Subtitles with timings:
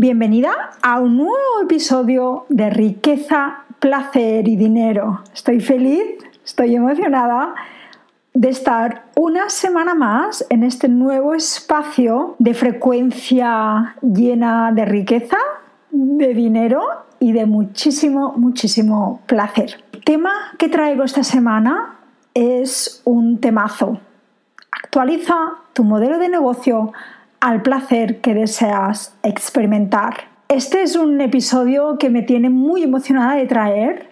[0.00, 5.24] Bienvenida a un nuevo episodio de Riqueza, Placer y Dinero.
[5.34, 6.04] Estoy feliz,
[6.44, 7.52] estoy emocionada
[8.32, 15.38] de estar una semana más en este nuevo espacio de frecuencia llena de riqueza,
[15.90, 16.80] de dinero
[17.18, 19.82] y de muchísimo, muchísimo placer.
[19.92, 21.96] El tema que traigo esta semana
[22.34, 23.98] es un temazo.
[24.70, 25.34] Actualiza
[25.72, 26.92] tu modelo de negocio
[27.40, 30.28] al placer que deseas experimentar.
[30.48, 34.08] Este es un episodio que me tiene muy emocionada de traer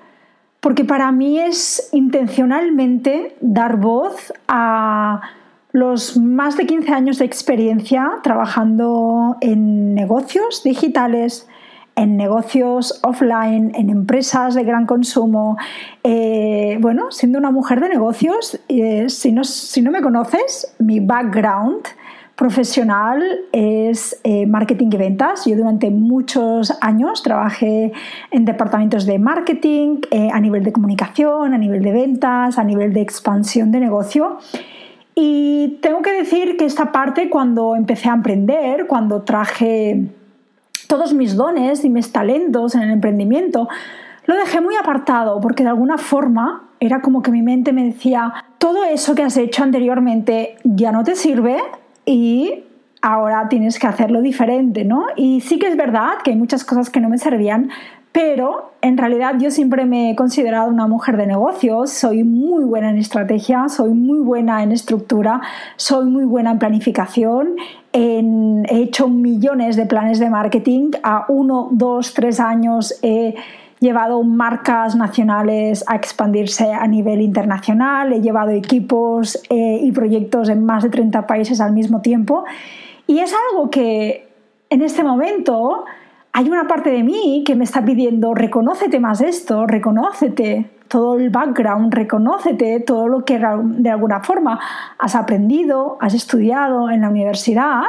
[0.60, 5.20] porque para mí es intencionalmente dar voz a
[5.73, 11.46] los más de 15 años de experiencia trabajando en negocios digitales,
[11.95, 15.56] en negocios offline, en empresas de gran consumo.
[16.02, 21.01] Eh, bueno, siendo una mujer de negocios, eh, si, no, si no me conoces, mi
[21.01, 21.87] background
[22.36, 25.46] profesional es eh, marketing y ventas.
[25.46, 27.92] Yo durante muchos años trabajé
[28.30, 32.93] en departamentos de marketing, eh, a nivel de comunicación, a nivel de ventas, a nivel
[32.93, 34.38] de expansión de negocio.
[35.15, 40.10] Y tengo que decir que esta parte cuando empecé a emprender, cuando traje
[40.88, 43.66] todos mis dones y mis talentos en el emprendimiento,
[44.26, 48.45] lo dejé muy apartado porque de alguna forma era como que mi mente me decía,
[48.59, 51.56] todo eso que has hecho anteriormente ya no te sirve,
[52.07, 52.65] y
[53.02, 55.07] ahora tienes que hacerlo diferente, ¿no?
[55.16, 57.71] Y sí que es verdad que hay muchas cosas que no me servían,
[58.12, 62.88] pero en realidad yo siempre me he considerado una mujer de negocios, soy muy buena
[62.88, 65.43] en estrategia, soy muy buena en estructura,
[65.77, 67.56] soy muy buena en planificación,
[67.93, 73.34] he hecho millones de planes de marketing, a uno, dos, tres años he
[73.81, 80.65] llevado marcas nacionales a expandirse a nivel internacional, he llevado equipos eh, y proyectos en
[80.65, 82.44] más de 30 países al mismo tiempo.
[83.06, 84.28] Y es algo que
[84.71, 85.84] en este momento
[86.33, 91.31] hay una parte de mí que me está pidiendo, reconócete más esto, reconócete todo el
[91.31, 94.61] background, reconócete todo lo que de alguna forma
[94.99, 97.83] has aprendido, has estudiado en la universidad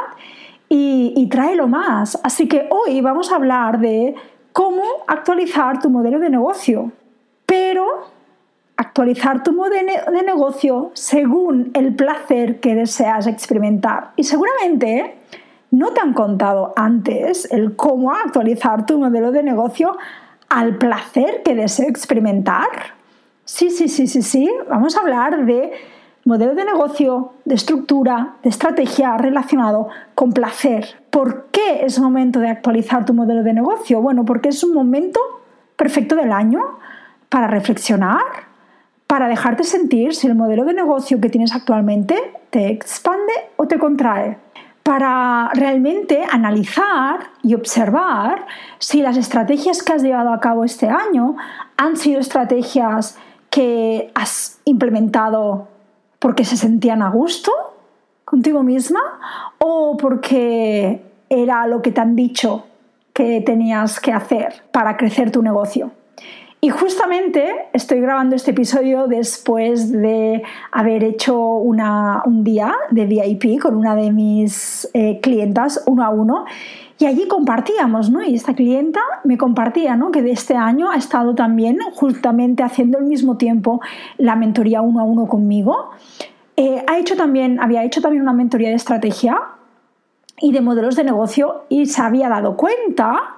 [0.68, 2.18] y, y tráelo más.
[2.24, 4.14] Así que hoy vamos a hablar de
[4.58, 6.90] cómo actualizar tu modelo de negocio,
[7.46, 8.08] pero
[8.76, 14.10] actualizar tu modelo de negocio según el placer que deseas experimentar.
[14.16, 15.14] Y seguramente
[15.70, 19.96] no te han contado antes el cómo actualizar tu modelo de negocio
[20.48, 22.96] al placer que deseas experimentar.
[23.44, 24.50] Sí, sí, sí, sí, sí.
[24.68, 25.70] Vamos a hablar de
[26.28, 31.02] modelo de negocio, de estructura, de estrategia relacionado con placer.
[31.08, 34.02] ¿Por qué es momento de actualizar tu modelo de negocio?
[34.02, 35.20] Bueno, porque es un momento
[35.74, 36.60] perfecto del año
[37.30, 38.20] para reflexionar,
[39.06, 42.14] para dejarte sentir si el modelo de negocio que tienes actualmente
[42.50, 44.36] te expande o te contrae,
[44.82, 48.44] para realmente analizar y observar
[48.78, 51.36] si las estrategias que has llevado a cabo este año
[51.78, 53.16] han sido estrategias
[53.48, 55.68] que has implementado
[56.18, 57.52] porque se sentían a gusto
[58.24, 59.00] contigo misma
[59.58, 62.64] o porque era lo que te han dicho
[63.12, 65.90] que tenías que hacer para crecer tu negocio.
[66.60, 70.42] Y justamente estoy grabando este episodio después de
[70.72, 76.46] haber hecho un día de VIP con una de mis eh, clientas uno a uno
[76.98, 78.22] y allí compartíamos, ¿no?
[78.22, 80.10] Y esta clienta me compartía, ¿no?
[80.10, 83.80] Que de este año ha estado también justamente haciendo al mismo tiempo
[84.16, 85.90] la mentoría uno a uno conmigo.
[86.56, 89.38] Eh, ha hecho también, había hecho también una mentoría de estrategia
[90.40, 93.36] y de modelos de negocio y se había dado cuenta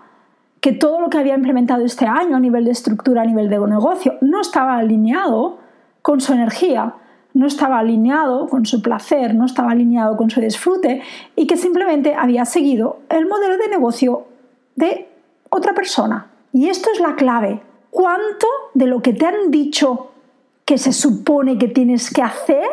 [0.61, 3.59] que todo lo que había implementado este año a nivel de estructura, a nivel de
[3.59, 5.59] negocio, no estaba alineado
[6.01, 6.95] con su energía
[7.35, 11.03] no estaba alineado con su placer, no estaba alineado con su disfrute
[11.37, 14.27] y que simplemente había seguido el modelo de negocio
[14.77, 15.09] de
[15.49, 16.31] otra persona.
[16.53, 17.63] Y esto es la clave.
[17.91, 20.11] ¿Cuánto de lo que te han dicho
[20.65, 22.69] que se supone que tienes que hacer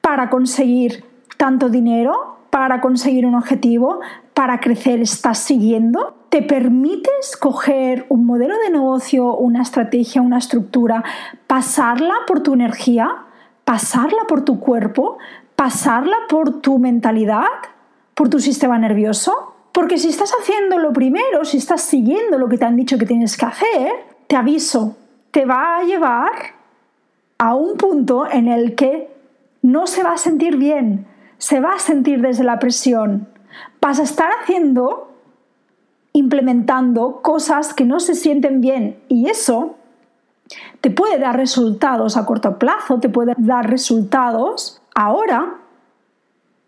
[0.00, 1.04] para conseguir
[1.36, 4.00] tanto dinero, para conseguir un objetivo,
[4.34, 6.14] para crecer estás siguiendo?
[6.28, 11.02] ¿Te permites coger un modelo de negocio, una estrategia, una estructura,
[11.46, 13.26] pasarla por tu energía?
[13.70, 15.18] Pasarla por tu cuerpo,
[15.54, 17.46] pasarla por tu mentalidad,
[18.16, 19.54] por tu sistema nervioso.
[19.70, 23.06] Porque si estás haciendo lo primero, si estás siguiendo lo que te han dicho que
[23.06, 23.92] tienes que hacer,
[24.26, 24.96] te aviso,
[25.30, 26.32] te va a llevar
[27.38, 29.08] a un punto en el que
[29.62, 31.06] no se va a sentir bien,
[31.38, 33.28] se va a sentir desde la presión.
[33.80, 35.12] Vas a estar haciendo,
[36.12, 39.76] implementando cosas que no se sienten bien y eso
[40.80, 45.56] te puede dar resultados a corto plazo, te puede dar resultados ahora,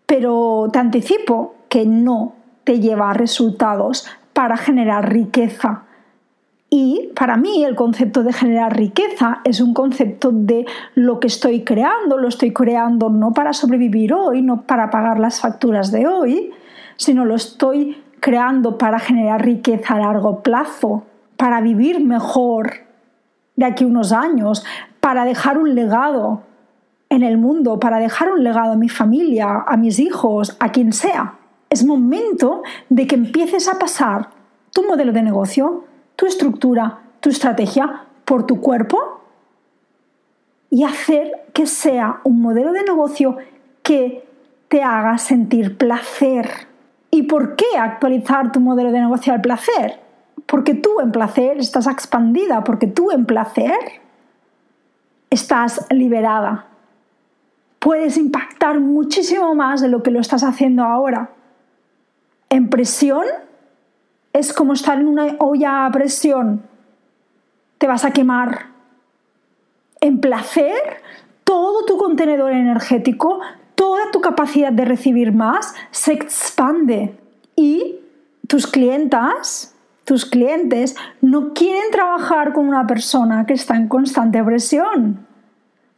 [0.05, 5.83] pero te anticipo que no te lleva a resultados para generar riqueza.
[6.69, 10.65] Y para mí el concepto de generar riqueza es un concepto de
[10.95, 15.39] lo que estoy creando, lo estoy creando no para sobrevivir hoy, no para pagar las
[15.39, 16.51] facturas de hoy,
[16.95, 21.03] sino lo estoy creando para generar riqueza a largo plazo,
[21.37, 22.82] para vivir mejor
[23.55, 24.65] de aquí unos años,
[24.99, 26.43] para dejar un legado
[27.09, 30.93] en el mundo, para dejar un legado a mi familia, a mis hijos, a quien
[30.93, 31.35] sea.
[31.69, 34.29] Es momento de que empieces a pasar
[34.71, 35.85] tu modelo de negocio
[36.15, 39.21] tu estructura, tu estrategia por tu cuerpo
[40.69, 43.37] y hacer que sea un modelo de negocio
[43.81, 44.27] que
[44.67, 46.49] te haga sentir placer.
[47.11, 49.99] ¿Y por qué actualizar tu modelo de negocio al placer?
[50.53, 53.73] Porque tú en placer estás expandida, porque tú en placer
[55.31, 56.67] estás liberada.
[57.79, 61.31] Puedes impactar muchísimo más de lo que lo estás haciendo ahora.
[62.49, 63.25] En presión
[64.31, 66.61] es como estar en una olla a presión.
[67.79, 68.67] Te vas a quemar.
[70.01, 71.01] En placer,
[71.45, 73.39] todo tu contenedor energético,
[73.73, 77.17] toda tu capacidad de recibir más se expande.
[77.55, 78.01] Y
[78.47, 79.72] tus clientas,
[80.03, 85.25] tus clientes, no quieren trabajar con una persona que está en constante presión.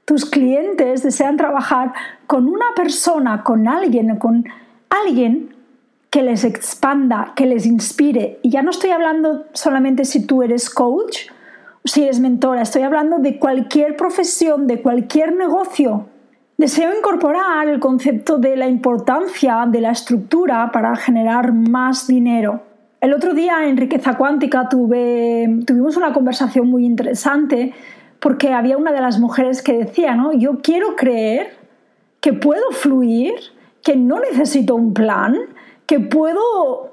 [0.06, 1.94] Tus clientes desean trabajar
[2.28, 4.46] con una persona, con alguien, con
[4.90, 5.56] alguien
[6.12, 8.40] que les expanda, que les inspire.
[8.44, 11.30] Y ya no estoy hablando solamente si tú eres coach
[11.84, 16.08] o si eres mentora, estoy hablando de cualquier profesión, de cualquier negocio.
[16.58, 22.75] Deseo incorporar el concepto de la importancia de la estructura para generar más dinero.
[23.06, 27.72] El otro día en Riqueza Cuántica tuve, tuvimos una conversación muy interesante
[28.20, 30.34] porque había una de las mujeres que decía, ¿no?
[30.34, 31.56] Yo quiero creer
[32.20, 33.36] que puedo fluir,
[33.84, 35.38] que no necesito un plan,
[35.86, 36.90] que puedo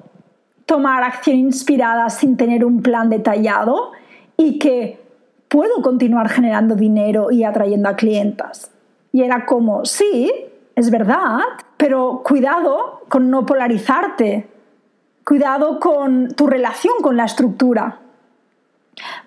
[0.67, 3.93] tomar acción inspirada sin tener un plan detallado
[4.37, 5.01] y que
[5.49, 8.71] puedo continuar generando dinero y atrayendo a clientas.
[9.13, 10.31] Y era como, sí,
[10.77, 11.39] es verdad,
[11.79, 14.52] pero cuidado con no polarizarte,
[15.25, 18.01] cuidado con tu relación con la estructura.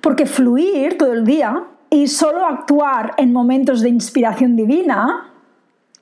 [0.02, 5.32] Porque fluir todo el día y solo actuar en momentos de inspiración divina,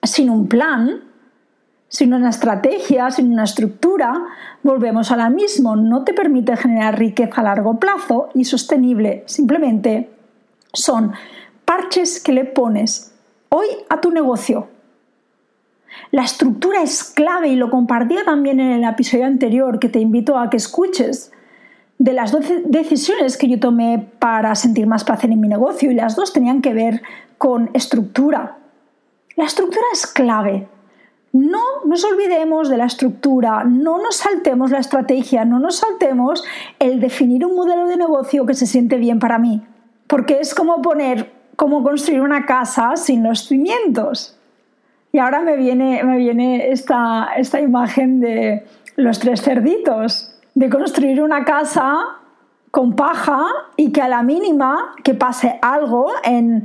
[0.01, 1.03] sin un plan,
[1.87, 4.25] sin una estrategia, sin una estructura,
[4.63, 5.75] volvemos a la misma.
[5.75, 9.23] No te permite generar riqueza a largo plazo y sostenible.
[9.27, 10.09] Simplemente
[10.73, 11.13] son
[11.65, 13.13] parches que le pones
[13.49, 14.72] hoy a tu negocio.
[16.11, 20.37] La estructura es clave y lo compartía también en el episodio anterior que te invito
[20.37, 21.31] a que escuches
[21.97, 25.95] de las 12 decisiones que yo tomé para sentir más placer en mi negocio y
[25.95, 27.01] las dos tenían que ver
[27.37, 28.57] con estructura.
[29.35, 30.67] La estructura es clave.
[31.31, 36.43] No nos olvidemos de la estructura, no nos saltemos la estrategia, no nos saltemos
[36.77, 39.65] el definir un modelo de negocio que se siente bien para mí,
[40.05, 44.37] porque es como poner, como construir una casa sin los cimientos.
[45.15, 48.65] Y ahora me viene, me viene esta, esta imagen de
[48.95, 52.17] los tres cerditos, de construir una casa
[52.71, 53.45] con paja
[53.77, 56.63] y que a la mínima que pase algo en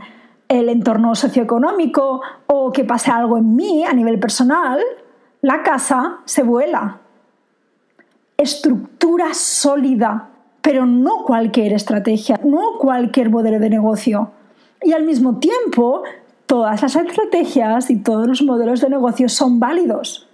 [0.48, 4.80] el entorno socioeconómico o que pase algo en mí a nivel personal,
[5.42, 7.00] la casa se vuela.
[8.38, 10.30] Estructura sólida,
[10.62, 14.30] pero no cualquier estrategia, no cualquier modelo de negocio.
[14.80, 16.02] Y al mismo tiempo,
[16.48, 20.26] todas las estrategias y todos los modelos de negocio son válidos.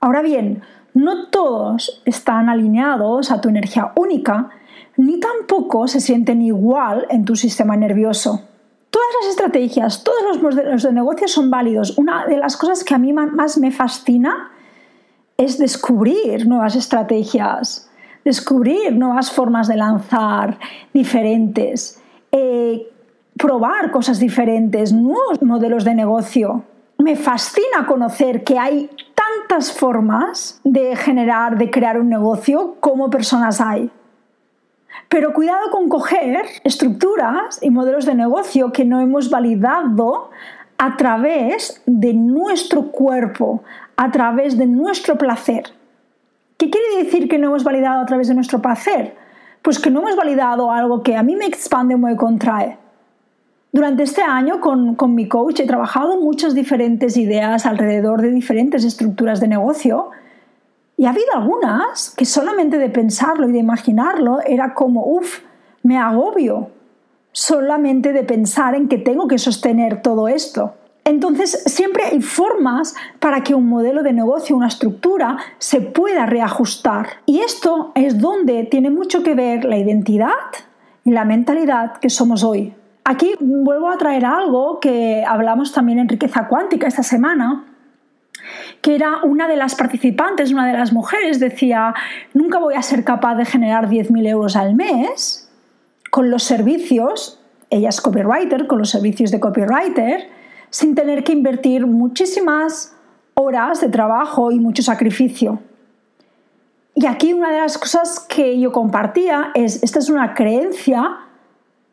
[0.00, 0.62] Ahora bien,
[0.94, 4.48] no todos están alineados a tu energía única,
[4.96, 8.42] ni tampoco se sienten igual en tu sistema nervioso.
[8.90, 11.96] Todas las estrategias, todos los modelos de negocio son válidos.
[11.98, 14.50] Una de las cosas que a mí más me fascina
[15.36, 17.90] es descubrir nuevas estrategias,
[18.24, 20.58] descubrir nuevas formas de lanzar
[20.94, 22.00] diferentes,
[22.30, 22.88] eh,
[23.36, 26.64] probar cosas diferentes, nuevos modelos de negocio.
[26.98, 33.60] Me fascina conocer que hay tantas formas de generar, de crear un negocio como personas
[33.60, 33.90] hay.
[35.08, 40.30] Pero cuidado con coger estructuras y modelos de negocio que no hemos validado
[40.78, 43.62] a través de nuestro cuerpo,
[43.96, 45.64] a través de nuestro placer.
[46.56, 49.16] ¿Qué quiere decir que no hemos validado a través de nuestro placer?
[49.62, 52.78] Pues que no hemos validado algo que a mí me expande o me contrae.
[53.74, 59.40] Durante este año con, mi coach he trabajado muchas diferentes ideas alrededor de diferentes estructuras
[59.40, 60.10] de negocio
[60.98, 65.40] y ha habido algunas que solamente de pensarlo y de imaginarlo era como, uff,
[65.82, 66.68] me agobio
[67.32, 70.74] solamente de pensar en que tengo que sostener todo esto.
[71.04, 77.08] Entonces, siempre hay formas para que un modelo de negocio, una estructura, se pueda reajustar.
[77.24, 80.28] Y esto es donde tiene mucho que ver la identidad
[81.04, 82.74] y la mentalidad que somos hoy.
[83.04, 87.64] Aquí vuelvo a traer algo que hablamos también en Riqueza Cuántica esta semana,
[88.80, 91.94] que era una de las participantes, una de las mujeres, decía,
[92.32, 95.50] nunca voy a ser capaz de generar 10.000 euros al mes
[96.10, 97.40] con los servicios,
[97.70, 100.28] ella es copywriter, con los servicios de copywriter,
[100.70, 102.94] sin tener que invertir muchísimas
[103.34, 105.58] horas de trabajo y mucho sacrificio.
[106.94, 111.16] Y aquí una de las cosas que yo compartía es, esta es una creencia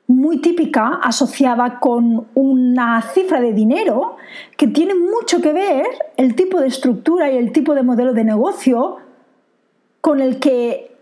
[0.10, 4.18] muy típica asociada con una cifra de dinero
[4.58, 5.86] que tiene mucho que ver
[6.18, 8.98] el tipo de estructura y el tipo de modelo de negocio
[10.02, 10.98] con el que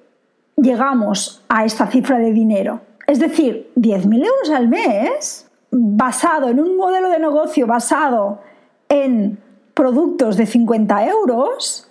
[0.58, 2.82] llegamos a esta cifra de dinero.
[3.08, 8.42] Es decir, 10.000 euros al mes basado en un modelo de negocio basado
[8.90, 9.40] en
[9.74, 11.90] productos de 50 euros,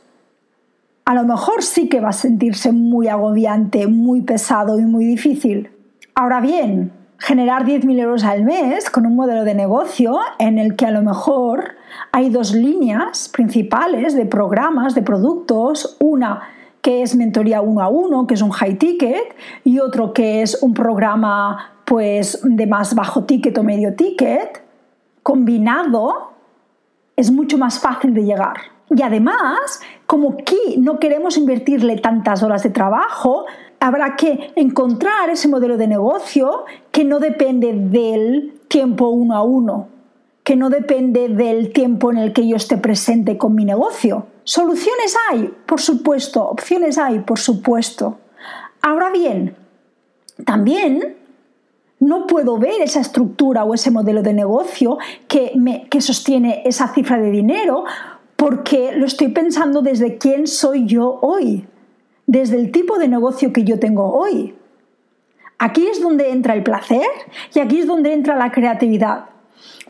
[1.07, 5.71] a lo mejor sí que va a sentirse muy agobiante, muy pesado y muy difícil.
[6.15, 10.87] Ahora bien, generar 10.000 euros al mes con un modelo de negocio en el que
[10.87, 11.77] a lo mejor
[12.13, 16.43] hay dos líneas principales de programas, de productos, una
[16.83, 20.63] que es mentoría uno a uno, que es un high ticket, y otro que es
[20.63, 24.63] un programa pues de más bajo ticket o medio ticket,
[25.23, 26.33] combinado
[27.17, 28.57] es mucho más fácil de llegar.
[28.91, 33.47] Y además, como aquí no queremos invertirle tantas horas de trabajo,
[33.81, 39.89] habrá que encontrar ese modelo de negocio que no depende del tiempo uno a uno,
[40.43, 44.27] que no depende del tiempo en el que yo esté presente con mi negocio.
[44.45, 48.19] Soluciones hay, por supuesto, opciones hay, por supuesto.
[48.81, 49.57] Ahora bien,
[50.45, 51.17] también
[51.99, 56.89] no puedo ver esa estructura o ese modelo de negocio que, me, que sostiene esa
[56.89, 57.85] cifra de dinero
[58.37, 61.67] porque lo estoy pensando desde quién soy yo hoy
[62.27, 64.55] desde el tipo de negocio que yo tengo hoy.
[65.59, 67.07] Aquí es donde entra el placer
[67.55, 69.27] y aquí es donde entra la creatividad.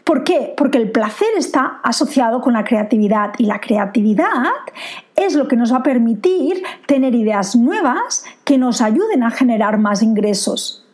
[0.05, 0.55] ¿Por qué?
[0.57, 4.53] Porque el placer está asociado con la creatividad y la creatividad
[5.17, 9.79] es lo que nos va a permitir tener ideas nuevas que nos ayuden a generar
[9.79, 10.87] más ingresos,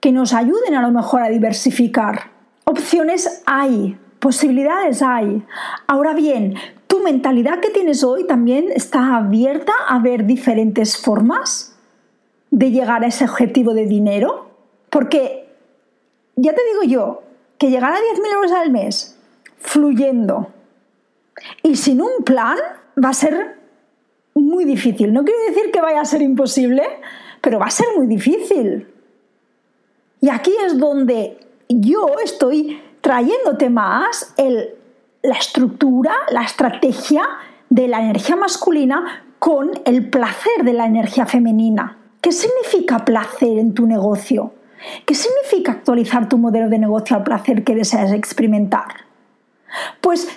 [0.00, 2.32] que nos ayuden a lo mejor a diversificar.
[2.64, 5.42] Opciones hay, posibilidades hay.
[5.86, 6.54] Ahora bien,
[6.86, 11.76] tu mentalidad que tienes hoy también está abierta a ver diferentes formas
[12.50, 14.50] de llegar a ese objetivo de dinero.
[14.90, 15.48] Porque
[16.36, 17.22] ya te digo yo,
[17.58, 19.18] que llegar a 10.000 euros al mes
[19.58, 20.48] fluyendo
[21.62, 22.56] y sin un plan
[23.02, 23.58] va a ser
[24.34, 25.12] muy difícil.
[25.12, 26.82] No quiero decir que vaya a ser imposible,
[27.40, 28.88] pero va a ser muy difícil.
[30.20, 34.34] Y aquí es donde yo estoy trayéndote más
[35.22, 37.22] la estructura, la estrategia
[37.68, 41.96] de la energía masculina con el placer de la energía femenina.
[42.20, 44.52] ¿Qué significa placer en tu negocio?
[45.06, 49.06] ¿Qué significa actualizar tu modelo de negocio al placer que deseas experimentar?
[50.00, 50.28] Pues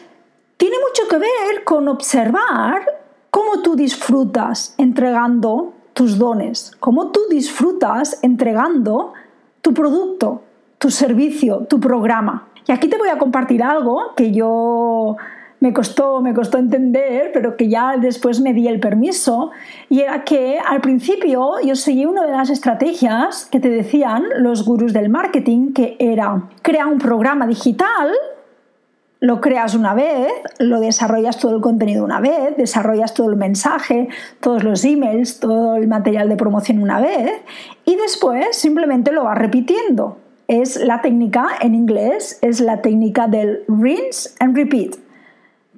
[0.57, 2.85] tiene mucho que ver con observar
[3.29, 9.13] cómo tú disfrutas entregando tus dones, cómo tú disfrutas entregando
[9.61, 10.43] tu producto,
[10.77, 12.47] tu servicio, tu programa.
[12.67, 15.17] Y aquí te voy a compartir algo que yo
[15.63, 19.51] me costó, me costó entender, pero que ya después me di el permiso,
[19.89, 24.65] y era que al principio yo seguí una de las estrategias que te decían los
[24.65, 28.11] gurús del marketing, que era crea un programa digital,
[29.21, 34.09] lo creas una vez, lo desarrollas todo el contenido una vez, desarrollas todo el mensaje,
[34.41, 37.41] todos los emails, todo el material de promoción una vez,
[37.85, 43.63] y después simplemente lo vas repitiendo es la técnica en inglés, es la técnica del
[43.67, 44.95] rinse and repeat,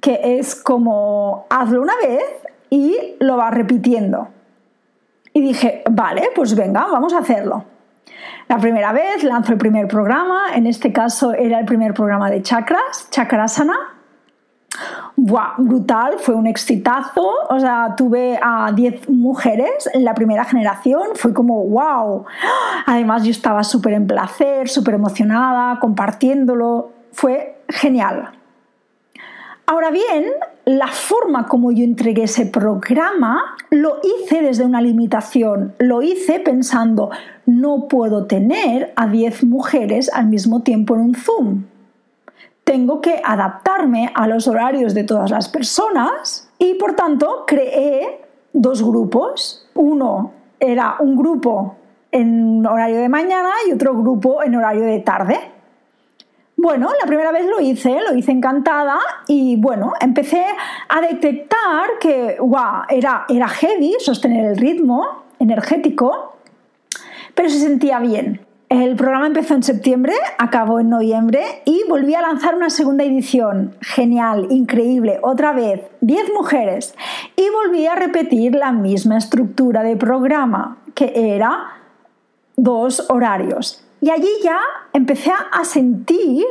[0.00, 2.22] que es como hazlo una vez
[2.70, 4.28] y lo vas repitiendo.
[5.32, 7.64] Y dije, vale, pues venga, vamos a hacerlo.
[8.48, 12.42] La primera vez lanzo el primer programa, en este caso era el primer programa de
[12.42, 13.96] chakras, Chakrasana,
[15.26, 15.54] ¡Buah!
[15.58, 17.28] Brutal, fue un exitazo.
[17.50, 22.26] O sea, tuve a 10 mujeres en la primera generación, fue como wow.
[22.86, 26.92] Además, yo estaba súper en placer, súper emocionada, compartiéndolo.
[27.10, 28.30] Fue genial.
[29.66, 30.26] Ahora bien,
[30.64, 35.74] la forma como yo entregué ese programa lo hice desde una limitación.
[35.80, 37.10] Lo hice pensando,
[37.46, 41.64] no puedo tener a 10 mujeres al mismo tiempo en un Zoom
[42.66, 48.82] tengo que adaptarme a los horarios de todas las personas y por tanto creé dos
[48.82, 49.68] grupos.
[49.74, 51.76] Uno era un grupo
[52.10, 55.38] en horario de mañana y otro grupo en horario de tarde.
[56.56, 60.44] Bueno, la primera vez lo hice, lo hice encantada y bueno, empecé
[60.88, 62.36] a detectar que
[62.88, 66.34] era, era heavy sostener el ritmo energético,
[67.32, 68.44] pero se sentía bien.
[68.68, 73.76] El programa empezó en septiembre, acabó en noviembre y volví a lanzar una segunda edición.
[73.80, 76.96] Genial, increíble, otra vez, 10 mujeres.
[77.36, 81.74] Y volví a repetir la misma estructura de programa, que era
[82.56, 83.84] dos horarios.
[84.00, 84.58] Y allí ya
[84.92, 86.44] empecé a sentir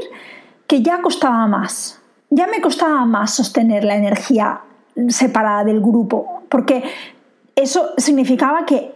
[0.67, 2.01] que ya costaba más.
[2.29, 4.61] Ya me costaba más sostener la energía
[5.09, 6.81] separada del grupo, porque
[7.57, 8.94] eso significaba que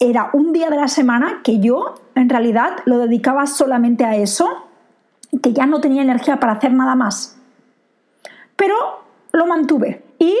[0.00, 4.48] era un día de la semana que yo en realidad lo dedicaba solamente a eso,
[5.42, 7.38] que ya no tenía energía para hacer nada más.
[8.56, 8.74] Pero
[9.32, 10.36] lo mantuve y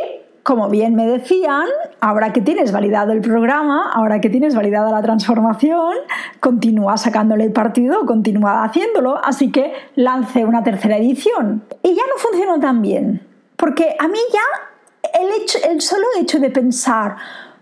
[0.48, 1.66] como bien me decían,
[2.00, 5.94] ahora que tienes validado el programa, ahora que tienes validada la transformación,
[6.40, 11.64] continúa sacándole el partido, continúa haciéndolo, así que lancé una tercera edición.
[11.82, 16.48] Y ya no funcionó tan bien, porque a mí ya el, el solo hecho de
[16.48, 17.16] pensar,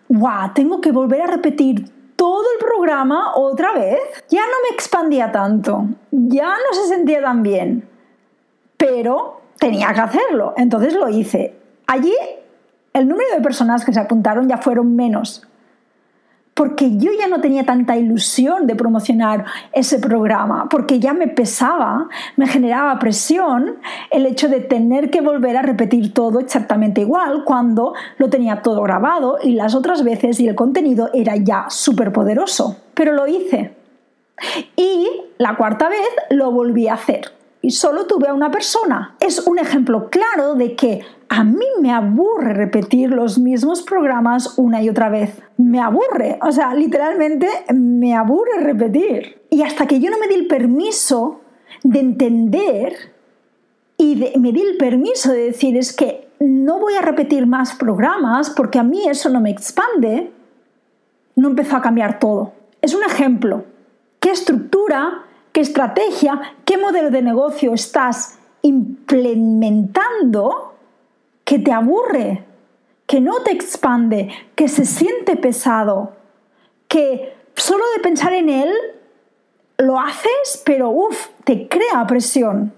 [0.08, 3.98] wow, tengo que volver a repetir todo el programa otra vez,
[4.28, 7.88] ya no me expandía tanto, ya no se sentía tan bien,
[8.76, 11.54] pero tenía que hacerlo, entonces lo hice.
[11.86, 12.14] Allí
[12.92, 15.45] el número de personas que se apuntaron ya fueron menos,
[16.56, 22.08] porque yo ya no tenía tanta ilusión de promocionar ese programa, porque ya me pesaba,
[22.36, 23.76] me generaba presión
[24.10, 28.80] el hecho de tener que volver a repetir todo exactamente igual cuando lo tenía todo
[28.80, 32.78] grabado y las otras veces y el contenido era ya súper poderoso.
[32.94, 33.76] Pero lo hice.
[34.76, 39.16] Y la cuarta vez lo volví a hacer y solo tuve a una persona.
[39.20, 44.82] Es un ejemplo claro de que a mí me aburre repetir los mismos programas una
[44.82, 45.42] y otra vez.
[45.56, 49.42] Me aburre, o sea, literalmente me aburre repetir.
[49.50, 51.40] Y hasta que yo no me di el permiso
[51.82, 52.94] de entender
[53.98, 58.50] y me di el permiso de decir es que no voy a repetir más programas
[58.50, 60.30] porque a mí eso no me expande,
[61.34, 62.52] no empezó a cambiar todo.
[62.82, 63.64] Es un ejemplo.
[64.20, 70.74] ¿Qué estructura qué estrategia, qué modelo de negocio estás implementando
[71.46, 72.44] que te aburre,
[73.06, 76.12] que no te expande, que se siente pesado,
[76.88, 78.70] que solo de pensar en él
[79.78, 82.74] lo haces, pero uff, te crea presión.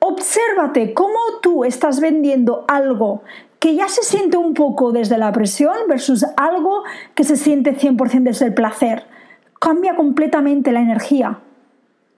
[0.00, 3.22] Obsérvate cómo tú estás vendiendo algo
[3.58, 6.82] que ya se siente un poco desde la presión versus algo
[7.14, 9.06] que se siente 100% desde el placer.
[9.58, 11.38] Cambia completamente la energía.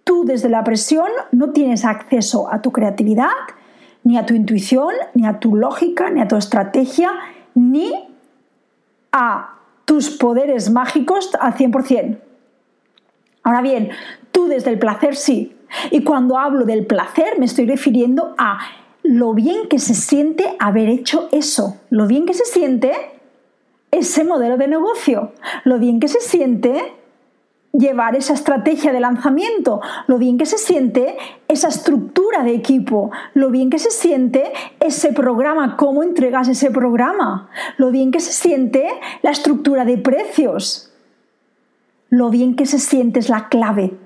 [0.03, 3.29] Tú desde la presión no tienes acceso a tu creatividad,
[4.05, 7.11] ni a tu intuición, ni a tu lógica, ni a tu estrategia,
[7.55, 7.93] ni
[9.13, 12.19] a tus poderes mágicos al 100%.
[13.43, 13.91] Ahora bien,
[14.31, 15.57] tú desde el placer sí.
[15.91, 18.59] Y cuando hablo del placer me estoy refiriendo a
[19.03, 22.93] lo bien que se siente haber hecho eso, lo bien que se siente
[23.91, 25.33] ese modelo de negocio,
[25.65, 26.95] lo bien que se siente
[27.77, 31.17] llevar esa estrategia de lanzamiento, lo bien que se siente
[31.49, 37.51] esa estructura de equipo, lo bien que se siente ese programa, cómo entregas ese programa,
[37.77, 38.89] lo bien que se siente
[39.23, 40.93] la estructura de precios,
[42.11, 43.99] lo bien que se siente es la clave.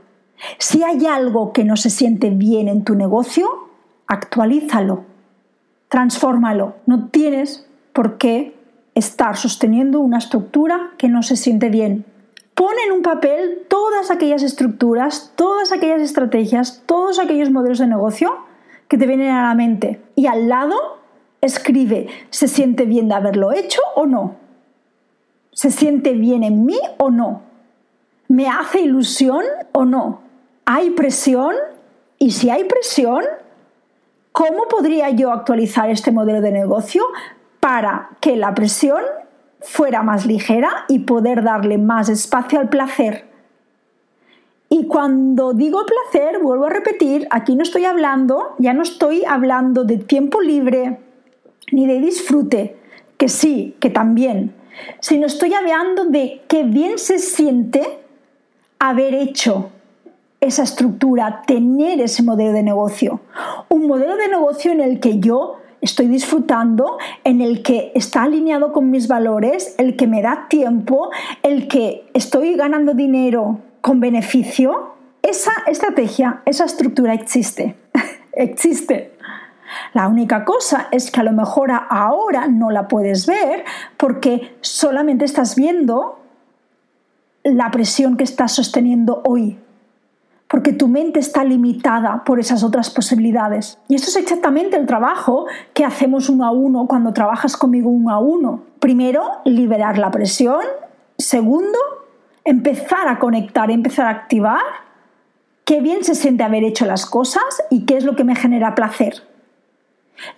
[0.56, 3.68] Si hay algo que no se siente bien en tu negocio,
[4.06, 5.04] actualízalo,
[5.88, 6.76] transfórmalo.
[6.86, 8.56] No tienes por qué
[8.94, 12.06] estar sosteniendo una estructura que no se siente bien
[12.58, 18.36] pone en un papel todas aquellas estructuras, todas aquellas estrategias, todos aquellos modelos de negocio
[18.88, 20.02] que te vienen a la mente.
[20.16, 20.74] Y al lado
[21.40, 24.34] escribe, ¿se siente bien de haberlo hecho o no?
[25.52, 27.42] ¿Se siente bien en mí o no?
[28.26, 30.22] ¿Me hace ilusión o no?
[30.64, 31.54] ¿Hay presión?
[32.18, 33.22] Y si hay presión,
[34.32, 37.04] ¿cómo podría yo actualizar este modelo de negocio
[37.60, 39.04] para que la presión
[39.60, 43.26] fuera más ligera y poder darle más espacio al placer.
[44.68, 49.84] Y cuando digo placer, vuelvo a repetir, aquí no estoy hablando, ya no estoy hablando
[49.84, 50.98] de tiempo libre
[51.72, 52.76] ni de disfrute,
[53.16, 54.54] que sí, que también,
[55.00, 57.98] sino estoy hablando de qué bien se siente
[58.78, 59.70] haber hecho
[60.40, 63.20] esa estructura, tener ese modelo de negocio.
[63.68, 68.72] Un modelo de negocio en el que yo estoy disfrutando, en el que está alineado
[68.72, 71.10] con mis valores, el que me da tiempo,
[71.42, 77.76] el que estoy ganando dinero con beneficio, esa estrategia, esa estructura existe.
[78.32, 79.16] existe.
[79.92, 83.64] La única cosa es que a lo mejor ahora no la puedes ver
[83.96, 86.20] porque solamente estás viendo
[87.44, 89.58] la presión que estás sosteniendo hoy.
[90.48, 93.78] Porque tu mente está limitada por esas otras posibilidades.
[93.86, 98.10] Y esto es exactamente el trabajo que hacemos uno a uno cuando trabajas conmigo uno
[98.10, 98.62] a uno.
[98.80, 100.62] Primero, liberar la presión.
[101.18, 101.78] Segundo,
[102.44, 104.62] empezar a conectar, empezar a activar
[105.66, 108.74] qué bien se siente haber hecho las cosas y qué es lo que me genera
[108.74, 109.22] placer.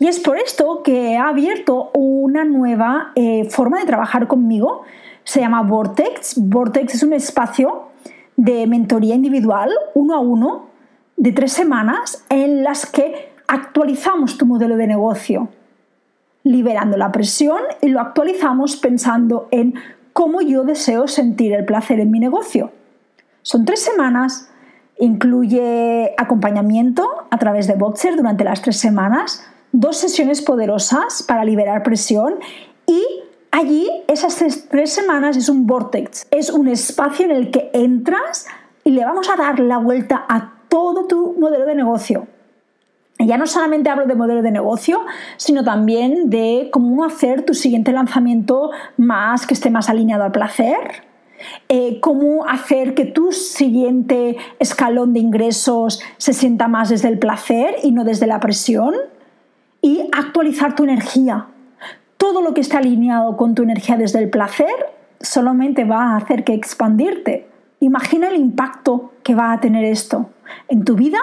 [0.00, 4.82] Y es por esto que he abierto una nueva eh, forma de trabajar conmigo.
[5.22, 6.34] Se llama Vortex.
[6.36, 7.89] Vortex es un espacio
[8.40, 10.70] de mentoría individual, uno a uno,
[11.18, 15.50] de tres semanas, en las que actualizamos tu modelo de negocio,
[16.42, 19.74] liberando la presión y lo actualizamos pensando en
[20.14, 22.72] cómo yo deseo sentir el placer en mi negocio.
[23.42, 24.50] Son tres semanas,
[24.98, 31.82] incluye acompañamiento a través de Boxer durante las tres semanas, dos sesiones poderosas para liberar
[31.82, 32.36] presión
[32.86, 33.04] y
[33.50, 38.46] allí esas tres semanas es un vortex, es un espacio en el que entras
[38.84, 42.26] y le vamos a dar la vuelta a todo tu modelo de negocio.
[43.18, 45.02] Ya no solamente hablo de modelo de negocio,
[45.36, 51.04] sino también de cómo hacer tu siguiente lanzamiento más que esté más alineado al placer,
[51.68, 57.76] eh, cómo hacer que tu siguiente escalón de ingresos se sienta más desde el placer
[57.82, 58.94] y no desde la presión
[59.82, 61.46] y actualizar tu energía.
[62.20, 64.68] Todo lo que está alineado con tu energía desde el placer
[65.22, 67.48] solamente va a hacer que expandirte.
[67.80, 70.28] Imagina el impacto que va a tener esto
[70.68, 71.18] en tu vida,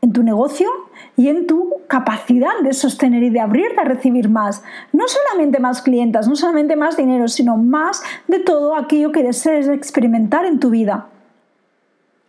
[0.00, 0.70] en tu negocio
[1.18, 4.64] y en tu capacidad de sostener y de abrirte a recibir más.
[4.90, 9.68] No solamente más clientes, no solamente más dinero, sino más de todo aquello que desees
[9.68, 11.08] experimentar en tu vida.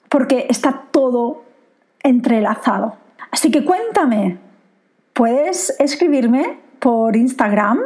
[0.10, 1.44] Porque está todo
[2.04, 2.96] entrelazado.
[3.32, 4.40] Así que cuéntame,
[5.14, 7.80] puedes escribirme por Instagram.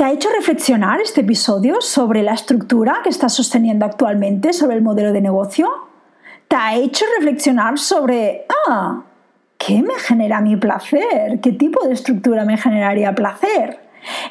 [0.00, 4.82] ¿Te ha hecho reflexionar este episodio sobre la estructura que estás sosteniendo actualmente, sobre el
[4.82, 5.68] modelo de negocio?
[6.48, 9.02] ¿Te ha hecho reflexionar sobre, ah,
[9.58, 11.38] ¿qué me genera mi placer?
[11.42, 13.78] ¿Qué tipo de estructura me generaría placer?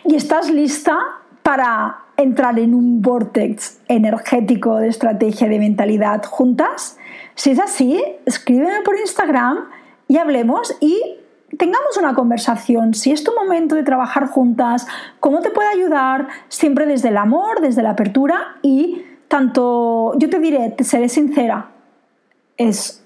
[0.06, 0.98] ¿Y estás lista
[1.44, 6.98] para entrar en un vortex energético de estrategia de mentalidad juntas?
[7.36, 9.70] Si es así, escríbeme por Instagram
[10.08, 11.19] y hablemos y
[11.60, 14.88] tengamos una conversación, si es tu momento de trabajar juntas,
[15.20, 20.40] cómo te puede ayudar, siempre desde el amor, desde la apertura y tanto, yo te
[20.40, 21.68] diré, te seré sincera,
[22.56, 23.04] es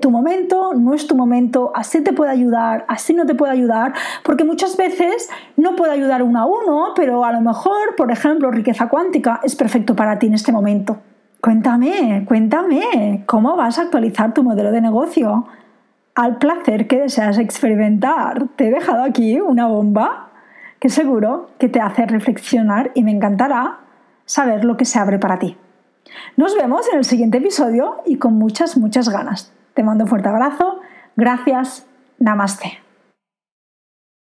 [0.00, 3.92] tu momento, no es tu momento, así te puede ayudar, así no te puede ayudar,
[4.24, 5.28] porque muchas veces
[5.58, 9.54] no puede ayudar uno a uno, pero a lo mejor, por ejemplo, riqueza cuántica es
[9.54, 10.96] perfecto para ti en este momento.
[11.42, 15.46] Cuéntame, cuéntame, ¿cómo vas a actualizar tu modelo de negocio?
[16.14, 18.48] Al placer que deseas experimentar.
[18.56, 20.30] Te he dejado aquí una bomba
[20.78, 23.80] que seguro que te hace reflexionar y me encantará
[24.24, 25.56] saber lo que se abre para ti.
[26.36, 29.52] Nos vemos en el siguiente episodio y con muchas, muchas ganas.
[29.74, 30.80] Te mando un fuerte abrazo.
[31.16, 31.86] Gracias.
[32.18, 32.91] Namaste.